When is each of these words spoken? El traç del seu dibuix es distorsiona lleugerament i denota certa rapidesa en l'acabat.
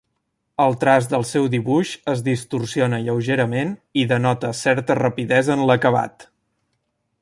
El 0.63 0.77
traç 0.83 1.09
del 1.11 1.25
seu 1.31 1.45
dibuix 1.55 1.91
es 2.15 2.23
distorsiona 2.29 3.01
lleugerament 3.03 3.77
i 4.05 4.09
denota 4.15 4.53
certa 4.65 5.01
rapidesa 5.05 5.59
en 5.59 5.67
l'acabat. 5.73 6.31